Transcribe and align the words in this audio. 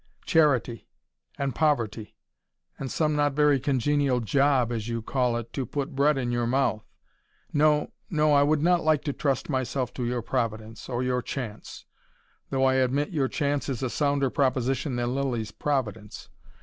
"Charity 0.25 0.87
and 1.37 1.53
poverty 1.53 2.15
and 2.79 2.89
some 2.91 3.15
not 3.15 3.33
very 3.33 3.59
congenial 3.59 4.19
'job,' 4.19 4.71
as 4.71 4.87
you 4.87 5.03
call 5.03 5.37
it, 5.37 5.53
to 5.53 5.63
put 5.63 5.95
bread 5.95 6.17
in 6.17 6.31
your 6.31 6.47
mouth. 6.47 6.83
No, 7.53 7.91
no, 8.09 8.33
I 8.33 8.41
would 8.41 8.63
not 8.63 8.83
like 8.83 9.03
to 9.03 9.13
trust 9.13 9.47
myself 9.47 9.93
to 9.93 10.03
your 10.03 10.23
Providence, 10.23 10.89
or 10.89 11.01
to 11.01 11.05
your 11.05 11.21
Chance. 11.21 11.85
Though 12.49 12.65
I 12.65 12.77
admit 12.81 13.11
your 13.11 13.27
Chance 13.27 13.69
is 13.69 13.83
a 13.83 13.91
sounder 13.91 14.31
proposition 14.31 14.95
than 14.95 15.13
Lilly's 15.13 15.51
Providence. 15.51 16.29